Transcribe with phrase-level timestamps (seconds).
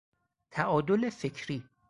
[0.51, 1.63] تعادل فکری